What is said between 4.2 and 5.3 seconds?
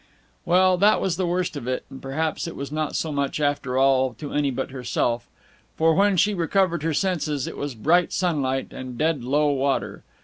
any but herself.